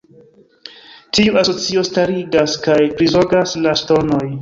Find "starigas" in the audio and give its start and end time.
1.91-2.59